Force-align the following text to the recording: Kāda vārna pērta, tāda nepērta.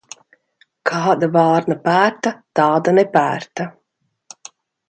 Kāda 0.89 1.29
vārna 1.35 1.77
pērta, 1.85 2.33
tāda 2.61 2.97
nepērta. 3.01 3.71